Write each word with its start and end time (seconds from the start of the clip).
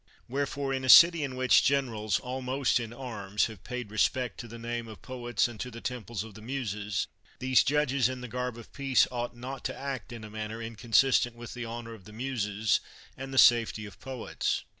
Wherefore, 0.27 0.73
in 0.73 0.83
a 0.83 0.89
city 0.89 1.23
in 1.23 1.35
which 1.35 1.63
generals, 1.63 2.19
almost 2.21 2.79
in 2.79 2.91
arms, 2.91 3.45
have 3.45 3.63
paid 3.63 3.91
respect 3.91 4.39
to 4.39 4.47
the 4.47 4.57
name 4.57 4.87
of 4.87 5.03
poets 5.03 5.47
and 5.47 5.59
to 5.59 5.69
the 5.69 5.79
temples 5.79 6.23
of 6.23 6.33
the 6.33 6.41
Muses, 6.41 7.05
these 7.37 7.61
judges 7.63 8.09
in 8.09 8.19
the 8.21 8.27
garb 8.27 8.57
of 8.57 8.73
peace 8.73 9.05
ought 9.11 9.37
not 9.37 9.63
to 9.65 9.77
act 9.77 10.11
in 10.11 10.23
a 10.23 10.29
manner 10.31 10.59
inconsistent 10.59 11.35
with 11.35 11.53
the 11.53 11.65
honor 11.65 11.93
of 11.93 12.05
the 12.05 12.13
Muses 12.13 12.79
and 13.15 13.31
the 13.31 13.37
safety 13.37 13.85
of 13.85 13.99
poets. 13.99 14.63